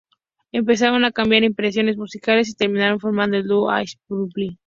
Empezaron 0.51 1.05
a 1.05 1.11
cambiar 1.11 1.43
impresiones 1.43 1.95
musicales 1.95 2.49
y 2.49 2.55
terminaron 2.55 2.99
formando 2.99 3.37
el 3.37 3.45
dúo 3.45 3.71
Air 3.71 3.87
Supply. 4.07 4.57